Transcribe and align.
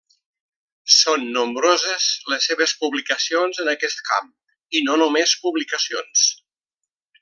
Són 0.93 1.25
nombroses 1.35 2.07
les 2.33 2.49
seves 2.51 2.75
publicacions 2.85 3.63
en 3.67 3.71
aquest 3.77 4.05
camp 4.11 4.35
i 4.81 4.85
no 4.89 5.01
només 5.07 5.39
publicacions. 5.49 6.31